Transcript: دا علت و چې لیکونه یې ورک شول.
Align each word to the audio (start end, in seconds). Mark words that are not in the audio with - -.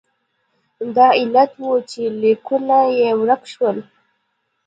دا 0.95 1.07
علت 1.19 1.51
و 1.61 1.65
چې 1.91 2.01
لیکونه 2.21 2.79
یې 2.99 3.09
ورک 3.19 3.43
شول. 3.53 3.77